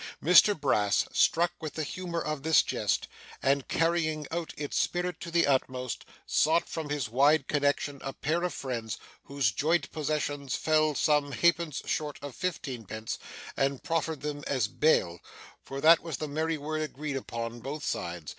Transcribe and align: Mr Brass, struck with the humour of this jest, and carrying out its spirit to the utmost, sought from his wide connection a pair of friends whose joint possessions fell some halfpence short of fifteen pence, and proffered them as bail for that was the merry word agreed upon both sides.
Mr 0.23 0.59
Brass, 0.59 1.05
struck 1.13 1.51
with 1.61 1.75
the 1.75 1.83
humour 1.83 2.19
of 2.21 2.41
this 2.41 2.63
jest, 2.63 3.07
and 3.43 3.67
carrying 3.67 4.25
out 4.31 4.51
its 4.57 4.79
spirit 4.79 5.19
to 5.19 5.29
the 5.29 5.45
utmost, 5.45 6.05
sought 6.25 6.67
from 6.67 6.89
his 6.89 7.07
wide 7.07 7.47
connection 7.47 8.01
a 8.03 8.11
pair 8.11 8.41
of 8.41 8.51
friends 8.51 8.97
whose 9.25 9.51
joint 9.51 9.91
possessions 9.91 10.55
fell 10.55 10.95
some 10.95 11.33
halfpence 11.33 11.83
short 11.85 12.17
of 12.23 12.33
fifteen 12.35 12.83
pence, 12.83 13.19
and 13.55 13.83
proffered 13.83 14.21
them 14.21 14.43
as 14.47 14.67
bail 14.67 15.19
for 15.63 15.79
that 15.79 15.99
was 15.99 16.17
the 16.17 16.27
merry 16.27 16.57
word 16.57 16.81
agreed 16.81 17.15
upon 17.15 17.59
both 17.59 17.83
sides. 17.85 18.29